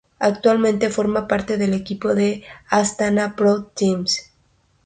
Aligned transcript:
Actualmente 0.17 0.89
forma 0.89 1.27
parte 1.27 1.57
del 1.57 1.75
equipo 1.75 2.09
Astana 2.69 3.35
Pro 3.35 3.65
Team. 3.65 4.05